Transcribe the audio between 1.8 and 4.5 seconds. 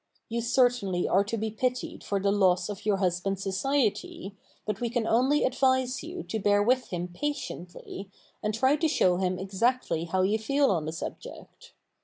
for the loss of your husband's society,